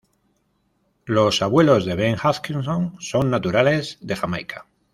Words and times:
Los 1.05 1.43
abuelos 1.43 1.85
de 1.85 1.93
Ben 1.93 2.15
Hutchinson 2.15 2.95
son 2.99 3.29
naturales 3.29 3.99
de 4.01 4.15
Jamaica. 4.15 4.65